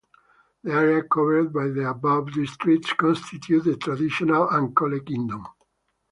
The 0.63 0.71
area 0.73 1.03
covered 1.03 1.53
by 1.53 1.67
the 1.67 1.87
above 1.87 2.31
districts 2.33 2.91
constituted 2.93 3.63
the 3.65 3.77
traditional 3.77 4.47
Ankole 4.49 5.05
Kingdom. 5.05 5.45